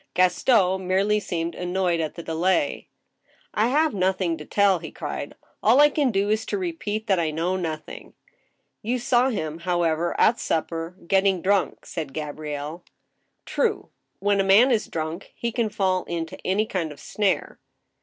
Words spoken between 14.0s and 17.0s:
when a man is drunk, he can fall into any kind of